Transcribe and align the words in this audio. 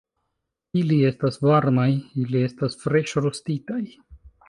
Ili 0.83 0.97
estas 1.09 1.37
varmaj... 1.49 1.87
ili 2.25 2.45
estas 2.49 2.83
freŝrostitaj 2.87 3.83